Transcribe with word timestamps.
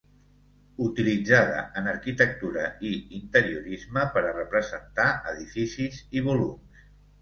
Utilitzada 0.85 1.59
en 1.81 1.91
arquitectura 1.91 2.65
i 2.93 2.95
interiorisme 3.21 4.09
per 4.19 4.27
a 4.27 4.35
representar 4.43 5.11
edificis 5.37 6.05
i 6.21 6.31
volums. 6.33 6.87